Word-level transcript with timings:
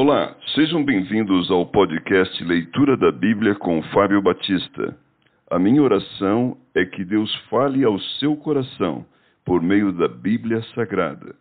Olá, 0.00 0.36
sejam 0.54 0.84
bem-vindos 0.84 1.50
ao 1.50 1.66
podcast 1.66 2.44
Leitura 2.44 2.96
da 2.96 3.10
Bíblia 3.10 3.56
com 3.56 3.82
Fábio 3.92 4.22
Batista. 4.22 4.96
A 5.50 5.58
minha 5.58 5.82
oração 5.82 6.56
é 6.72 6.84
que 6.84 7.04
Deus 7.04 7.34
fale 7.50 7.82
ao 7.82 7.98
seu 8.20 8.36
coração 8.36 9.04
por 9.44 9.60
meio 9.60 9.90
da 9.90 10.06
Bíblia 10.06 10.62
Sagrada. 10.72 11.34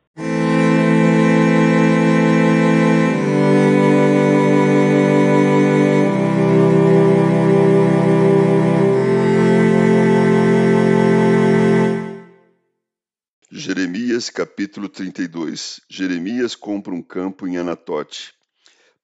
Jeremias 13.52 14.32
capítulo 14.32 14.90
32 14.90 15.80
Jeremias 15.88 16.56
compra 16.56 16.92
um 16.92 17.04
campo 17.04 17.48
em 17.48 17.58
Anatote. 17.58 18.37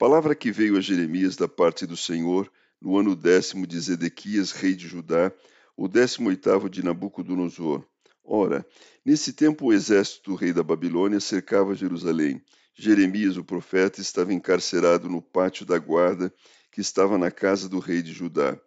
Palavra 0.03 0.35
que 0.35 0.51
veio 0.51 0.75
a 0.75 0.81
Jeremias 0.81 1.37
da 1.37 1.47
parte 1.47 1.85
do 1.85 1.95
Senhor 1.95 2.51
no 2.81 2.97
ano 2.97 3.15
décimo 3.15 3.65
de 3.65 3.79
Zedequias, 3.79 4.51
rei 4.51 4.75
de 4.75 4.85
Judá, 4.85 5.31
o 5.77 5.87
décimo 5.87 6.27
oitavo 6.27 6.69
de 6.69 6.83
Nabucodonosor. 6.83 7.85
Ora, 8.21 8.67
nesse 9.05 9.31
tempo 9.31 9.67
o 9.67 9.71
exército 9.71 10.31
do 10.31 10.35
rei 10.35 10.51
da 10.51 10.61
Babilônia 10.61 11.21
cercava 11.21 11.73
Jerusalém. 11.73 12.43
Jeremias, 12.75 13.37
o 13.37 13.45
profeta, 13.45 14.01
estava 14.01 14.33
encarcerado 14.33 15.07
no 15.07 15.21
pátio 15.21 15.65
da 15.65 15.79
guarda 15.79 16.33
que 16.69 16.81
estava 16.81 17.17
na 17.17 17.31
casa 17.31 17.69
do 17.69 17.79
rei 17.79 18.01
de 18.01 18.11
Judá. 18.11 18.59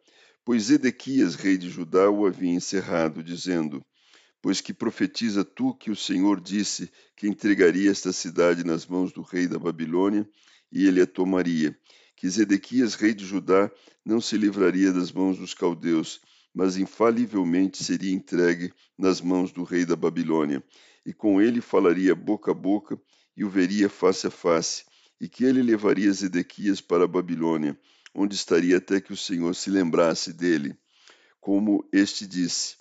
Pois 0.43 0.63
Zedequias, 0.63 1.35
rei 1.35 1.59
de 1.59 1.69
Judá, 1.69 2.09
o 2.09 2.25
havia 2.25 2.55
encerrado, 2.55 3.23
dizendo: 3.23 3.85
Pois 4.41 4.63
que 4.63 4.73
profetiza 4.73 5.45
tu 5.45 5.75
que 5.75 5.91
o 5.91 5.97
Senhor 5.97 6.41
disse 6.41 6.91
que 7.15 7.29
entregaria 7.29 7.91
esta 7.91 8.11
cidade 8.11 8.65
nas 8.65 8.87
mãos 8.87 9.13
do 9.13 9.21
rei 9.21 9.47
da 9.47 9.59
Babilônia, 9.59 10.27
e 10.71 10.87
ele 10.87 11.01
a 11.01 11.07
tomaria. 11.07 11.77
Que 12.17 12.29
Zedequias, 12.29 12.95
rei 12.95 13.15
de 13.15 13.25
Judá, 13.25 13.71
não 14.05 14.21
se 14.21 14.37
livraria 14.37 14.93
das 14.93 15.13
mãos 15.13 15.39
dos 15.39 15.53
caldeus, 15.53 16.21
mas 16.55 16.77
infalivelmente 16.77 17.85
seria 17.85 18.15
entregue 18.15 18.73
nas 18.97 19.21
mãos 19.21 19.53
do 19.53 19.63
rei 19.63 19.85
da 19.85 19.95
Babilônia, 19.95 20.65
e 21.05 21.13
com 21.13 21.41
ele 21.41 21.61
falaria 21.61 22.15
boca 22.15 22.51
a 22.51 22.55
boca 22.55 22.99
e 23.37 23.45
o 23.45 23.51
veria 23.51 23.91
face 23.91 24.27
a 24.27 24.31
face, 24.31 24.85
e 25.21 25.29
que 25.29 25.45
ele 25.45 25.63
levaria 25.63 26.11
Zedequias 26.13 26.81
para 26.81 27.05
a 27.05 27.09
Babilônia, 27.09 27.79
onde 28.15 28.35
estaria 28.35 28.79
até 28.79 29.01
que 29.01 29.13
o 29.13 29.17
Senhor 29.17 29.55
se 29.55 29.69
lembrasse 29.71 30.33
dele. 30.33 30.75
Como 31.41 31.87
este 31.93 32.27
disse: 32.27 32.77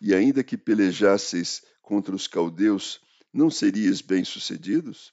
E 0.00 0.12
ainda 0.12 0.42
que 0.42 0.56
pelejasseis 0.56 1.62
contra 1.80 2.14
os 2.14 2.26
caldeus, 2.26 3.00
não 3.32 3.50
serias 3.50 4.00
bem-sucedidos? 4.00 5.12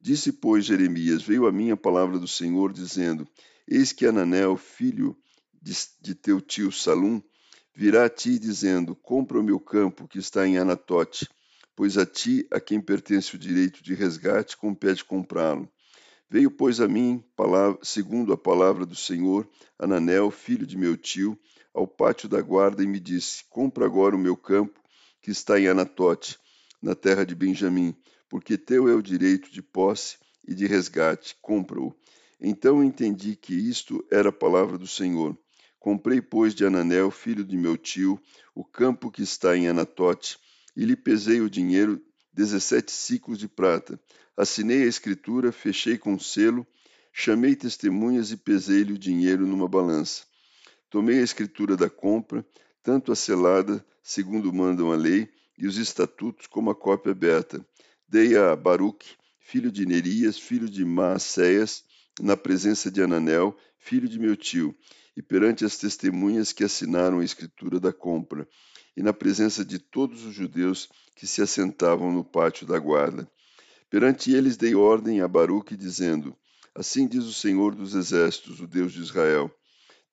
Disse, 0.00 0.32
pois, 0.32 0.64
Jeremias: 0.64 1.22
Veio 1.22 1.46
a 1.46 1.52
mim 1.52 1.70
a 1.70 1.76
palavra 1.76 2.18
do 2.18 2.26
Senhor, 2.26 2.72
dizendo: 2.72 3.28
Eis 3.68 3.92
que 3.92 4.06
Ananel, 4.06 4.56
filho 4.56 5.14
de, 5.60 5.74
de 6.00 6.14
teu 6.14 6.40
tio 6.40 6.72
Salum, 6.72 7.20
virá 7.74 8.06
a 8.06 8.08
ti, 8.08 8.38
dizendo: 8.38 8.96
Compra 8.96 9.38
o 9.38 9.42
meu 9.42 9.60
campo 9.60 10.08
que 10.08 10.18
está 10.18 10.46
em 10.46 10.56
Anatote, 10.56 11.28
pois 11.76 11.98
a 11.98 12.06
ti, 12.06 12.46
a 12.50 12.58
quem 12.58 12.80
pertence 12.80 13.36
o 13.36 13.38
direito 13.38 13.82
de 13.82 13.92
resgate, 13.92 14.56
compete 14.56 15.04
comprá-lo. 15.04 15.68
Veio, 16.30 16.50
pois, 16.50 16.80
a 16.80 16.88
mim, 16.88 17.22
palavra, 17.36 17.78
segundo 17.82 18.32
a 18.32 18.38
palavra 18.38 18.86
do 18.86 18.96
Senhor, 18.96 19.46
Ananel, 19.78 20.30
filho 20.30 20.66
de 20.66 20.78
meu 20.78 20.96
tio, 20.96 21.38
ao 21.74 21.86
pátio 21.86 22.26
da 22.26 22.40
guarda, 22.40 22.82
e 22.82 22.86
me 22.86 22.98
disse: 22.98 23.44
Compra 23.50 23.84
agora 23.84 24.16
o 24.16 24.18
meu 24.18 24.36
campo 24.36 24.80
que 25.20 25.30
está 25.30 25.60
em 25.60 25.68
Anatote, 25.68 26.38
na 26.80 26.94
terra 26.94 27.26
de 27.26 27.34
Benjamim, 27.34 27.94
porque 28.30 28.56
teu 28.56 28.88
é 28.88 28.94
o 28.94 29.02
direito 29.02 29.50
de 29.50 29.60
posse 29.60 30.16
e 30.46 30.54
de 30.54 30.64
resgate, 30.64 31.36
compra-o. 31.42 31.92
Então 32.40 32.82
entendi 32.82 33.34
que 33.34 33.52
isto 33.52 34.06
era 34.08 34.28
a 34.28 34.32
palavra 34.32 34.78
do 34.78 34.86
Senhor. 34.86 35.36
Comprei, 35.80 36.22
pois, 36.22 36.54
de 36.54 36.64
Ananel, 36.64 37.10
filho 37.10 37.44
de 37.44 37.56
meu 37.56 37.76
tio, 37.76 38.20
o 38.54 38.64
campo 38.64 39.10
que 39.10 39.22
está 39.22 39.56
em 39.56 39.66
Anatote, 39.66 40.38
e 40.76 40.84
lhe 40.84 40.94
pesei 40.94 41.40
o 41.40 41.50
dinheiro, 41.50 42.00
dezessete 42.32 42.92
ciclos 42.92 43.36
de 43.36 43.48
prata. 43.48 44.00
Assinei 44.36 44.84
a 44.84 44.86
escritura, 44.86 45.50
fechei 45.50 45.98
com 45.98 46.16
selo, 46.16 46.64
chamei 47.12 47.56
testemunhas 47.56 48.30
e 48.30 48.36
pesei-lhe 48.36 48.92
o 48.92 48.98
dinheiro 48.98 49.44
numa 49.44 49.68
balança. 49.68 50.22
Tomei 50.88 51.18
a 51.18 51.24
escritura 51.24 51.76
da 51.76 51.90
compra, 51.90 52.46
tanto 52.80 53.10
a 53.10 53.16
selada, 53.16 53.84
segundo 54.02 54.52
mandam 54.52 54.92
a 54.92 54.96
lei, 54.96 55.28
e 55.58 55.66
os 55.66 55.76
estatutos, 55.78 56.46
como 56.46 56.70
a 56.70 56.74
cópia 56.74 57.12
aberta 57.12 57.66
dei 58.10 58.36
a 58.36 58.56
Baruque, 58.56 59.14
filho 59.38 59.70
de 59.70 59.86
Nerias, 59.86 60.36
filho 60.36 60.68
de 60.68 60.84
Maacéias, 60.84 61.84
na 62.20 62.36
presença 62.36 62.90
de 62.90 63.00
Ananel, 63.00 63.56
filho 63.78 64.08
de 64.08 64.18
meu 64.18 64.36
tio, 64.36 64.74
e 65.16 65.22
perante 65.22 65.64
as 65.64 65.76
testemunhas 65.76 66.52
que 66.52 66.64
assinaram 66.64 67.20
a 67.20 67.24
escritura 67.24 67.78
da 67.78 67.92
compra, 67.92 68.48
e 68.96 69.02
na 69.02 69.12
presença 69.12 69.64
de 69.64 69.78
todos 69.78 70.24
os 70.24 70.34
judeus 70.34 70.88
que 71.14 71.24
se 71.24 71.40
assentavam 71.40 72.10
no 72.10 72.24
pátio 72.24 72.66
da 72.66 72.80
guarda. 72.80 73.30
Perante 73.88 74.32
eles 74.32 74.56
dei 74.56 74.74
ordem 74.74 75.20
a 75.20 75.28
Baruque, 75.28 75.76
dizendo: 75.76 76.36
Assim 76.74 77.06
diz 77.06 77.22
o 77.22 77.32
Senhor 77.32 77.76
dos 77.76 77.94
Exércitos, 77.94 78.58
o 78.58 78.66
Deus 78.66 78.92
de 78.92 79.02
Israel: 79.02 79.48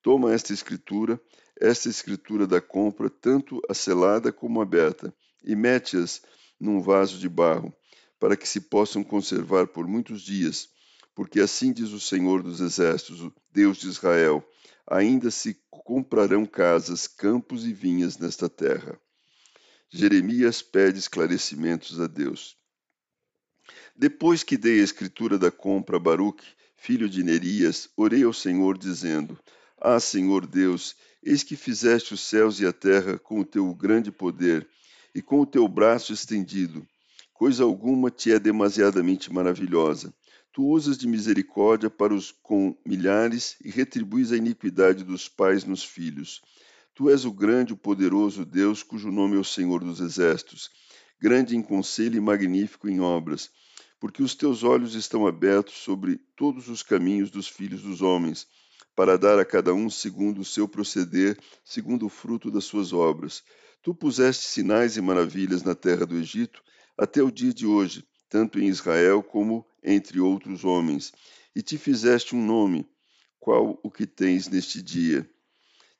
Toma 0.03 0.31
esta 0.31 0.53
escritura, 0.53 1.19
esta 1.59 1.89
escritura 1.89 2.45
da 2.45 2.61
compra, 2.61 3.09
tanto 3.09 3.59
a 3.67 3.73
selada 3.73 4.31
como 4.31 4.61
aberta, 4.61 5.11
e 5.43 5.55
mete-as 5.55 6.21
num 6.59 6.79
vaso 6.79 7.17
de 7.17 7.29
barro, 7.29 7.73
para 8.19 8.35
que 8.35 8.47
se 8.47 8.61
possam 8.61 9.03
conservar 9.03 9.67
por 9.67 9.87
muitos 9.87 10.21
dias, 10.21 10.69
porque 11.13 11.39
assim 11.39 11.71
diz 11.71 11.91
o 11.91 11.99
Senhor 11.99 12.43
dos 12.43 12.59
Exércitos, 12.61 13.21
o 13.21 13.33
Deus 13.51 13.77
de 13.77 13.87
Israel: 13.87 14.47
ainda 14.85 15.29
se 15.31 15.59
comprarão 15.69 16.45
casas, 16.45 17.07
campos 17.07 17.65
e 17.65 17.73
vinhas 17.73 18.17
nesta 18.17 18.49
terra. 18.49 18.99
Jeremias 19.89 20.61
pede 20.61 20.99
esclarecimentos 20.99 21.99
a 21.99 22.07
Deus. 22.07 22.57
Depois 23.95 24.43
que 24.43 24.57
dei 24.57 24.81
a 24.81 24.83
escritura 24.83 25.37
da 25.37 25.49
compra 25.49 25.97
a 25.97 25.99
Baruque, 25.99 26.45
filho 26.75 27.09
de 27.09 27.23
Nerias, 27.23 27.89
orei 27.95 28.23
ao 28.23 28.33
Senhor, 28.33 28.77
dizendo: 28.77 29.39
Ah, 29.79 29.99
Senhor 29.99 30.45
Deus, 30.45 30.95
eis 31.23 31.43
que 31.43 31.55
fizeste 31.55 32.13
os 32.13 32.21
céus 32.21 32.59
e 32.59 32.65
a 32.65 32.73
terra 32.73 33.17
com 33.17 33.39
o 33.39 33.45
teu 33.45 33.73
grande 33.73 34.11
poder 34.11 34.67
e 35.15 35.21
com 35.21 35.39
o 35.39 35.45
teu 35.45 35.67
braço 35.67 36.13
estendido 36.13 36.87
coisa 37.37 37.63
alguma 37.63 38.09
te 38.09 38.31
é 38.31 38.39
demasiadamente 38.39 39.31
maravilhosa. 39.31 40.11
Tu 40.51 40.65
usas 40.65 40.97
de 40.97 41.07
misericórdia 41.07 41.87
para 41.87 42.11
os 42.11 42.31
com 42.31 42.75
milhares 42.83 43.57
e 43.63 43.69
retribuis 43.69 44.31
a 44.31 44.37
iniquidade 44.37 45.03
dos 45.03 45.29
pais 45.29 45.63
nos 45.63 45.83
filhos. 45.83 46.41
Tu 46.95 47.11
és 47.11 47.25
o 47.25 47.31
grande, 47.31 47.73
o 47.73 47.77
poderoso 47.77 48.43
Deus, 48.43 48.81
cujo 48.81 49.11
nome 49.11 49.35
é 49.35 49.39
o 49.39 49.43
Senhor 49.43 49.83
dos 49.83 49.99
Exércitos, 49.99 50.71
grande 51.21 51.55
em 51.55 51.61
conselho 51.61 52.17
e 52.17 52.19
magnífico 52.19 52.89
em 52.89 52.99
obras, 52.99 53.51
porque 53.99 54.23
os 54.23 54.33
teus 54.33 54.63
olhos 54.63 54.95
estão 54.95 55.27
abertos 55.27 55.75
sobre 55.75 56.19
todos 56.35 56.67
os 56.69 56.81
caminhos 56.81 57.29
dos 57.29 57.47
filhos 57.47 57.83
dos 57.83 58.01
homens, 58.01 58.47
para 58.95 59.15
dar 59.15 59.37
a 59.37 59.45
cada 59.45 59.75
um 59.75 59.91
segundo 59.91 60.41
o 60.41 60.45
seu 60.45 60.67
proceder, 60.67 61.37
segundo 61.63 62.07
o 62.07 62.09
fruto 62.09 62.49
das 62.49 62.63
suas 62.63 62.93
obras. 62.93 63.43
Tu 63.83 63.93
puseste 63.93 64.47
sinais 64.47 64.97
e 64.97 65.01
maravilhas 65.01 65.61
na 65.61 65.75
terra 65.75 66.03
do 66.03 66.17
Egito, 66.17 66.63
até 66.97 67.21
o 67.21 67.31
dia 67.31 67.53
de 67.53 67.65
hoje, 67.65 68.03
tanto 68.29 68.59
em 68.59 68.67
Israel 68.67 69.21
como 69.21 69.65
entre 69.83 70.19
outros 70.19 70.65
homens, 70.65 71.13
e 71.55 71.61
te 71.61 71.77
fizeste 71.77 72.35
um 72.35 72.45
nome, 72.45 72.85
qual 73.39 73.79
o 73.83 73.89
que 73.89 74.05
tens 74.05 74.47
neste 74.47 74.81
dia. 74.81 75.29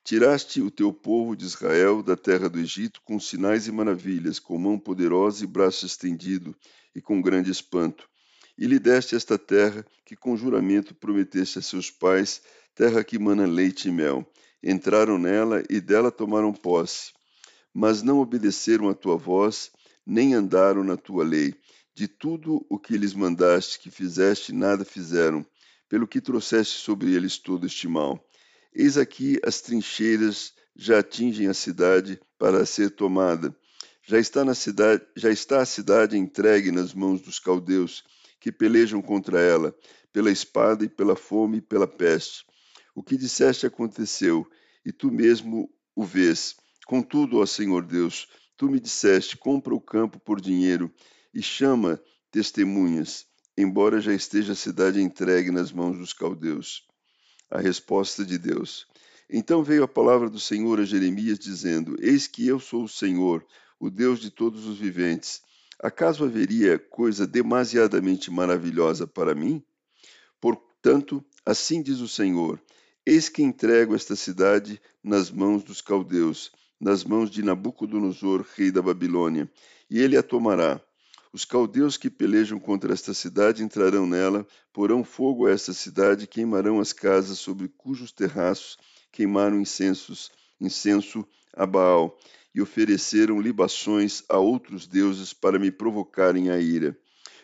Tiraste 0.04 0.62
o 0.62 0.70
teu 0.70 0.92
povo 0.92 1.36
de 1.36 1.44
Israel 1.44 2.02
da 2.02 2.16
terra 2.16 2.48
do 2.48 2.58
Egito 2.58 3.00
com 3.04 3.20
sinais 3.20 3.66
e 3.66 3.72
maravilhas, 3.72 4.38
com 4.38 4.58
mão 4.58 4.78
poderosa 4.78 5.44
e 5.44 5.46
braço 5.46 5.84
estendido, 5.84 6.56
e 6.94 7.00
com 7.00 7.20
grande 7.20 7.50
espanto. 7.50 8.08
E 8.56 8.66
lhe 8.66 8.78
deste 8.78 9.14
esta 9.14 9.38
terra 9.38 9.84
que 10.04 10.16
com 10.16 10.36
juramento 10.36 10.94
prometeste 10.94 11.58
a 11.58 11.62
seus 11.62 11.90
pais, 11.90 12.42
terra 12.74 13.04
que 13.04 13.18
mana 13.18 13.46
leite 13.46 13.88
e 13.88 13.92
mel. 13.92 14.26
Entraram 14.62 15.18
nela 15.18 15.62
e 15.68 15.80
dela 15.80 16.10
tomaram 16.10 16.52
posse. 16.52 17.12
Mas 17.72 18.02
não 18.02 18.18
obedeceram 18.18 18.88
à 18.88 18.94
tua 18.94 19.16
voz, 19.16 19.70
nem 20.08 20.32
andaram 20.32 20.82
na 20.82 20.96
tua 20.96 21.22
lei. 21.22 21.54
De 21.94 22.08
tudo 22.08 22.64
o 22.70 22.78
que 22.78 22.96
lhes 22.96 23.12
mandaste 23.12 23.78
que 23.78 23.90
fizeste, 23.90 24.54
nada 24.54 24.84
fizeram, 24.84 25.44
pelo 25.86 26.08
que 26.08 26.20
trouxeste 26.20 26.78
sobre 26.78 27.12
eles 27.12 27.36
todo 27.36 27.66
este 27.66 27.86
mal. 27.86 28.18
Eis 28.74 28.96
aqui 28.96 29.38
as 29.44 29.60
trincheiras 29.60 30.54
já 30.74 31.00
atingem 31.00 31.48
a 31.48 31.54
cidade 31.54 32.18
para 32.38 32.64
ser 32.64 32.90
tomada. 32.90 33.54
Já 34.02 34.18
está, 34.18 34.44
na 34.44 34.54
cidade, 34.54 35.04
já 35.14 35.30
está 35.30 35.60
a 35.60 35.66
cidade 35.66 36.16
entregue 36.16 36.72
nas 36.72 36.94
mãos 36.94 37.20
dos 37.20 37.38
caldeus, 37.38 38.02
que 38.40 38.50
pelejam 38.50 39.02
contra 39.02 39.40
ela, 39.40 39.74
pela 40.12 40.30
espada 40.30 40.84
e 40.84 40.88
pela 40.88 41.16
fome 41.16 41.58
e 41.58 41.60
pela 41.60 41.86
peste. 41.86 42.46
O 42.94 43.02
que 43.02 43.16
disseste 43.18 43.66
aconteceu, 43.66 44.48
e 44.86 44.92
tu 44.92 45.10
mesmo 45.10 45.70
o 45.94 46.04
vês. 46.04 46.56
Contudo, 46.86 47.38
ó 47.38 47.44
Senhor 47.44 47.84
Deus, 47.84 48.28
Tu 48.58 48.68
me 48.68 48.80
disseste: 48.80 49.36
compra 49.36 49.72
o 49.72 49.80
campo 49.80 50.18
por 50.18 50.40
dinheiro 50.40 50.92
e 51.32 51.40
chama 51.40 52.02
testemunhas. 52.28 53.24
embora 53.56 54.00
já 54.00 54.12
esteja 54.12 54.52
a 54.52 54.56
cidade 54.56 55.00
entregue 55.00 55.52
nas 55.52 55.70
mãos 55.70 55.96
dos 55.96 56.12
caldeus? 56.12 56.84
A 57.48 57.60
resposta 57.60 58.24
de 58.24 58.36
Deus. 58.36 58.86
Então 59.30 59.62
veio 59.62 59.84
a 59.84 59.88
palavra 59.88 60.28
do 60.28 60.40
Senhor 60.40 60.80
a 60.80 60.84
Jeremias, 60.84 61.38
dizendo: 61.38 61.94
Eis 62.00 62.26
que 62.26 62.48
eu 62.48 62.58
sou 62.58 62.82
o 62.82 62.88
Senhor, 62.88 63.46
o 63.78 63.88
Deus 63.88 64.18
de 64.18 64.28
todos 64.28 64.66
os 64.66 64.76
viventes. 64.76 65.40
Acaso 65.78 66.24
haveria 66.24 66.80
coisa 66.80 67.28
demasiadamente 67.28 68.28
maravilhosa 68.28 69.06
para 69.06 69.36
mim? 69.36 69.62
Portanto, 70.40 71.24
assim 71.46 71.80
diz 71.80 72.00
o 72.00 72.08
Senhor: 72.08 72.60
Eis 73.06 73.28
que 73.28 73.40
entrego 73.40 73.94
esta 73.94 74.16
cidade 74.16 74.80
nas 75.00 75.30
mãos 75.30 75.62
dos 75.62 75.80
caldeus, 75.80 76.50
nas 76.80 77.04
mãos 77.04 77.30
de 77.30 77.42
Nabucodonosor, 77.42 78.46
rei 78.56 78.70
da 78.70 78.82
Babilônia, 78.82 79.50
e 79.90 80.00
ele 80.00 80.16
a 80.16 80.22
tomará. 80.22 80.80
Os 81.32 81.44
caldeus 81.44 81.96
que 81.96 82.08
pelejam 82.08 82.58
contra 82.58 82.92
esta 82.92 83.12
cidade 83.12 83.62
entrarão 83.62 84.06
nela, 84.06 84.46
porão 84.72 85.04
fogo 85.04 85.46
a 85.46 85.50
esta 85.50 85.72
cidade, 85.72 86.26
queimarão 86.26 86.80
as 86.80 86.92
casas 86.92 87.38
sobre 87.38 87.68
cujos 87.68 88.12
terraços 88.12 88.78
queimaram 89.10 89.60
incensos, 89.60 90.30
incenso 90.60 91.26
a 91.52 91.66
Baal, 91.66 92.16
e 92.54 92.60
ofereceram 92.60 93.40
libações 93.40 94.22
a 94.28 94.38
outros 94.38 94.86
deuses 94.86 95.32
para 95.32 95.58
me 95.58 95.70
provocarem 95.70 96.50
a 96.50 96.58
ira. 96.58 96.96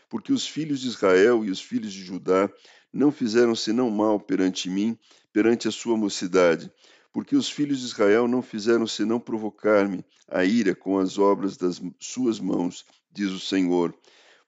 Porque 0.09 0.33
os 0.33 0.47
filhos 0.47 0.81
de 0.81 0.89
Israel 0.89 1.45
e 1.45 1.51
os 1.51 1.61
filhos 1.61 1.93
de 1.93 2.03
Judá 2.03 2.51
não 2.93 3.13
fizeram 3.13 3.55
senão 3.55 3.91
mal 3.91 4.19
perante 4.19 4.71
mim, 4.71 4.99
perante 5.33 5.69
a 5.69 5.71
sua 5.71 5.97
mocidade, 5.97 6.71
porque 7.15 7.37
os 7.37 7.49
filhos 7.49 7.79
de 7.79 7.87
Israel 7.87 8.27
não 8.27 8.43
fizeram 8.43 8.89
senão 8.89 9.21
provocar-me 9.21 10.05
a 10.27 10.45
ira 10.45 10.75
com 10.75 10.99
as 10.99 11.17
obras 11.17 11.57
das 11.57 11.81
suas 12.01 12.41
mãos, 12.41 12.85
diz 13.13 13.31
o 13.31 13.39
Senhor. 13.39 13.95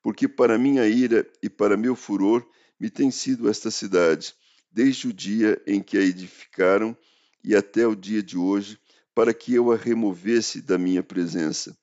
Porque 0.03 0.27
para 0.27 0.59
minha 0.59 0.85
ira 0.85 1.25
e 1.41 1.49
para 1.49 1.77
meu 1.77 1.95
furor 1.95 2.45
me 2.79 2.91
tem 2.91 3.09
sido 3.09 3.49
esta 3.49 3.71
cidade, 3.71 4.35
desde 4.69 5.07
o 5.07 5.13
dia 5.13 5.63
em 5.65 5.81
que 5.81 5.97
a 5.97 6.01
edificaram 6.01 6.97
e 7.45 7.55
até 7.55 7.87
o 7.87 7.95
dia 7.95 8.21
de 8.21 8.37
hoje, 8.37 8.77
para 9.15 9.33
que 9.33 9.55
eu 9.55 9.71
a 9.71 9.77
removesse 9.77 10.61
da 10.61 10.77
minha 10.77 11.05
presença, 11.05 11.79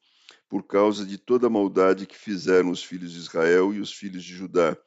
por 0.50 0.63
causa 0.63 1.06
de 1.06 1.18
toda 1.18 1.47
a 1.47 1.50
maldade 1.50 2.06
que 2.06 2.18
fizeram 2.18 2.69
os 2.69 2.83
filhos 2.83 3.13
de 3.13 3.19
Israel 3.19 3.74
e 3.74 3.79
os 3.79 3.94
filhos 3.94 4.21
de 4.21 4.36
Judá, 4.36 4.77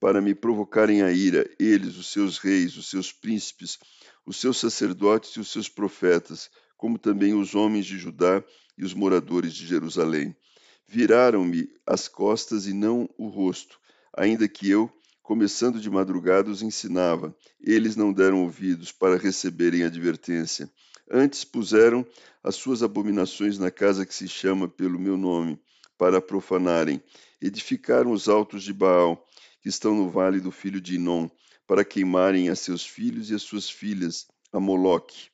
para 0.00 0.22
me 0.22 0.34
provocarem 0.34 1.02
a 1.02 1.12
ira, 1.12 1.46
eles, 1.58 1.96
os 1.96 2.10
seus 2.10 2.38
reis, 2.38 2.76
os 2.76 2.88
seus 2.88 3.12
príncipes, 3.12 3.78
os 4.26 4.38
seus 4.38 4.58
sacerdotes 4.58 5.30
e 5.36 5.40
os 5.40 5.50
seus 5.50 5.68
profetas, 5.68 6.50
como 6.76 6.98
também 6.98 7.32
os 7.32 7.54
homens 7.54 7.86
de 7.86 7.96
Judá 7.96 8.42
e 8.76 8.84
os 8.84 8.92
moradores 8.92 9.54
de 9.54 9.64
Jerusalém. 9.64 10.34
Viraram-me 10.86 11.68
as 11.86 12.08
costas 12.08 12.66
e 12.66 12.72
não 12.72 13.08
o 13.16 13.28
rosto, 13.28 13.78
ainda 14.12 14.46
que 14.48 14.68
eu, 14.68 14.90
começando 15.22 15.80
de 15.80 15.90
madrugada, 15.90 16.50
os 16.50 16.62
ensinava. 16.62 17.34
Eles 17.60 17.96
não 17.96 18.12
deram 18.12 18.42
ouvidos 18.42 18.92
para 18.92 19.16
receberem 19.16 19.84
advertência. 19.84 20.70
Antes 21.10 21.44
puseram 21.44 22.06
as 22.42 22.56
suas 22.56 22.82
abominações 22.82 23.58
na 23.58 23.70
casa 23.70 24.04
que 24.04 24.14
se 24.14 24.28
chama 24.28 24.68
pelo 24.68 24.98
meu 24.98 25.16
nome, 25.16 25.58
para 25.96 26.20
profanarem. 26.20 27.02
Edificaram 27.40 28.12
os 28.12 28.28
altos 28.28 28.62
de 28.62 28.72
Baal, 28.72 29.24
que 29.60 29.68
estão 29.68 29.94
no 29.94 30.10
vale 30.10 30.40
do 30.40 30.50
filho 30.52 30.80
de 30.80 30.96
Inom, 30.96 31.28
para 31.66 31.84
queimarem 31.84 32.48
a 32.48 32.54
seus 32.54 32.86
filhos 32.86 33.30
e 33.30 33.34
as 33.34 33.42
suas 33.42 33.68
filhas, 33.68 34.26
a 34.52 34.60
Moloque, 34.60 35.28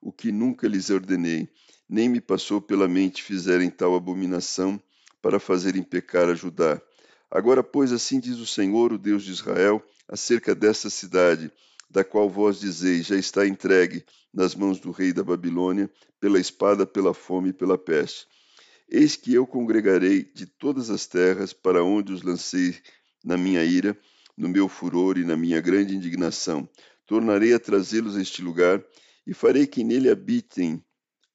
o 0.00 0.12
que 0.12 0.30
nunca 0.30 0.68
lhes 0.68 0.90
ordenei, 0.90 1.48
nem 1.88 2.08
me 2.08 2.20
passou 2.20 2.60
pela 2.60 2.86
mente 2.86 3.22
fizerem 3.22 3.70
tal 3.70 3.94
abominação 3.94 4.80
para 5.20 5.40
fazerem 5.40 5.82
pecar 5.82 6.28
a 6.28 6.34
Judá. 6.34 6.80
Agora, 7.30 7.62
pois, 7.62 7.92
assim 7.92 8.20
diz 8.20 8.38
o 8.38 8.46
Senhor, 8.46 8.92
o 8.92 8.98
Deus 8.98 9.24
de 9.24 9.32
Israel, 9.32 9.82
acerca 10.08 10.54
desta 10.54 10.88
cidade, 10.88 11.50
da 11.90 12.04
qual 12.04 12.28
vós 12.28 12.60
dizeis, 12.60 13.06
já 13.06 13.16
está 13.16 13.46
entregue 13.46 14.04
nas 14.32 14.54
mãos 14.54 14.78
do 14.78 14.90
rei 14.90 15.12
da 15.12 15.22
Babilônia, 15.22 15.90
pela 16.20 16.40
espada, 16.40 16.86
pela 16.86 17.14
fome 17.14 17.50
e 17.50 17.52
pela 17.52 17.78
peste. 17.78 18.26
Eis 18.88 19.16
que 19.16 19.32
eu 19.32 19.46
congregarei 19.46 20.24
de 20.24 20.46
todas 20.46 20.90
as 20.90 21.06
terras 21.06 21.52
para 21.52 21.82
onde 21.82 22.12
os 22.12 22.22
lancei 22.22 22.76
na 23.24 23.36
minha 23.36 23.64
ira, 23.64 23.96
no 24.36 24.48
meu 24.48 24.68
furor 24.68 25.18
e 25.18 25.24
na 25.24 25.36
minha 25.36 25.60
grande 25.60 25.94
indignação. 25.94 26.68
Tornarei 27.06 27.54
a 27.54 27.58
trazê-los 27.58 28.16
a 28.16 28.22
este 28.22 28.42
lugar 28.42 28.82
e 29.26 29.32
farei 29.32 29.66
que 29.66 29.84
nele 29.84 30.10
habitem 30.10 30.82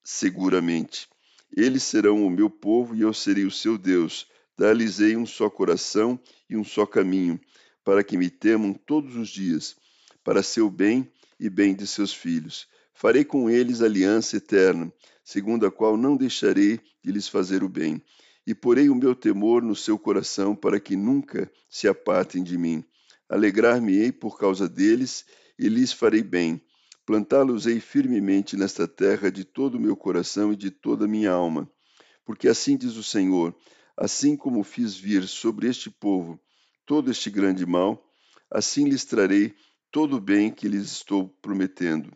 seguramente. 0.04 1.08
Eles 1.56 1.84
serão 1.84 2.26
o 2.26 2.30
meu 2.30 2.50
povo 2.50 2.96
e 2.96 3.02
eu 3.02 3.14
serei 3.14 3.46
o 3.46 3.52
seu 3.52 3.78
Deus. 3.78 4.28
Dar-lhes-ei 4.58 5.16
um 5.16 5.26
só 5.26 5.50
coração 5.50 6.20
e 6.50 6.58
um 6.58 6.64
só 6.64 6.86
caminho, 6.86 7.40
para 7.84 8.04
que 8.04 8.18
me 8.18 8.30
temam 8.30 8.74
todos 8.74 9.16
os 9.16 9.30
dias, 9.30 9.76
para 10.24 10.44
seu 10.44 10.70
bem 10.70 11.10
e 11.40 11.50
bem 11.50 11.74
de 11.74 11.88
seus 11.88 12.14
filhos. 12.14 12.68
Farei 12.94 13.24
com 13.24 13.50
eles 13.50 13.82
aliança 13.82 14.36
eterna, 14.36 14.92
segundo 15.24 15.66
a 15.66 15.72
qual 15.72 15.96
não 15.96 16.18
deixarei 16.18 16.80
de 17.02 17.12
lhes 17.12 17.28
fazer 17.28 17.64
o 17.64 17.70
bem 17.70 18.04
e 18.50 18.56
porei 18.56 18.90
o 18.90 18.96
meu 18.96 19.14
temor 19.14 19.62
no 19.62 19.76
seu 19.76 20.00
coração 20.00 20.56
para 20.56 20.80
que 20.80 20.96
nunca 20.96 21.52
se 21.70 21.88
apartem 21.88 22.44
de 22.44 22.58
mim. 22.58 22.84
Alegrar-me-ei 23.30 24.12
por 24.12 24.38
causa 24.40 24.68
deles 24.68 25.26
e 25.58 25.70
lhes 25.70 25.94
farei 25.94 26.24
bem. 26.24 26.62
Plantá-los-ei 27.06 27.80
firmemente 27.80 28.58
nesta 28.58 28.88
terra 28.88 29.32
de 29.32 29.46
todo 29.46 29.76
o 29.76 29.80
meu 29.80 29.96
coração 29.96 30.52
e 30.52 30.56
de 30.56 30.72
toda 30.72 31.06
a 31.06 31.08
minha 31.08 31.32
alma. 31.32 31.72
Porque 32.26 32.48
assim 32.48 32.76
diz 32.76 32.96
o 32.96 33.04
Senhor: 33.04 33.56
assim 33.96 34.36
como 34.36 34.64
fiz 34.64 34.96
vir 34.96 35.28
sobre 35.28 35.68
este 35.68 35.90
povo 35.90 36.40
todo 36.86 37.12
este 37.12 37.30
grande 37.30 37.68
mal, 37.68 38.04
assim 38.50 38.86
lhes 38.86 39.06
trarei 39.06 39.54
todo 39.92 40.18
o 40.18 40.20
bem 40.20 40.52
que 40.52 40.68
lhes 40.68 40.92
estou 40.92 41.30
prometendo. 41.42 42.12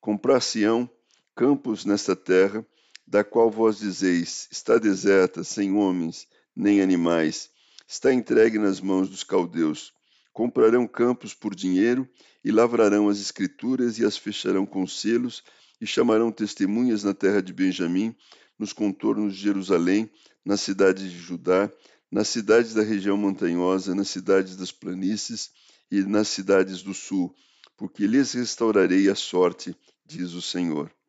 Comprar-se-ão 0.00 0.90
campos 1.36 1.84
nesta 1.84 2.16
terra, 2.16 2.66
da 3.06 3.22
qual 3.22 3.48
vós 3.48 3.78
dizeis: 3.78 4.48
está 4.50 4.76
deserta, 4.76 5.44
sem 5.44 5.72
homens 5.72 6.26
nem 6.54 6.80
animais, 6.80 7.48
está 7.86 8.12
entregue 8.12 8.58
nas 8.58 8.80
mãos 8.80 9.08
dos 9.08 9.22
caldeus. 9.22 9.94
Comprarão 10.38 10.86
campos 10.86 11.34
por 11.34 11.52
dinheiro 11.52 12.08
e 12.44 12.52
lavrarão 12.52 13.08
as 13.08 13.18
escrituras 13.18 13.98
e 13.98 14.04
as 14.04 14.16
fecharão 14.16 14.64
com 14.64 14.86
selos 14.86 15.42
e 15.80 15.84
chamarão 15.84 16.30
testemunhas 16.30 17.02
na 17.02 17.12
terra 17.12 17.42
de 17.42 17.52
Benjamim, 17.52 18.14
nos 18.56 18.72
contornos 18.72 19.34
de 19.34 19.42
Jerusalém, 19.42 20.08
nas 20.44 20.60
cidades 20.60 21.10
de 21.10 21.18
Judá, 21.18 21.68
nas 22.08 22.28
cidades 22.28 22.72
da 22.72 22.84
região 22.84 23.16
montanhosa, 23.16 23.96
nas 23.96 24.10
cidades 24.10 24.54
das 24.54 24.70
planícies 24.70 25.50
e 25.90 26.04
nas 26.04 26.28
cidades 26.28 26.84
do 26.84 26.94
sul, 26.94 27.34
porque 27.76 28.06
lhes 28.06 28.32
restaurarei 28.32 29.10
a 29.10 29.16
sorte, 29.16 29.74
diz 30.06 30.34
o 30.34 30.40
Senhor. 30.40 30.88